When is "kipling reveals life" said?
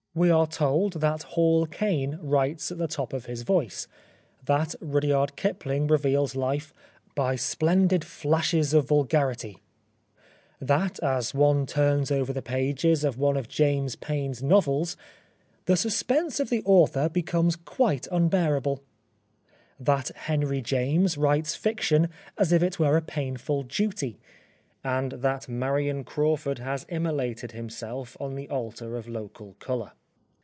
5.37-6.73